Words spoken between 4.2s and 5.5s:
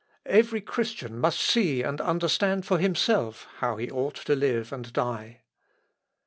live and die."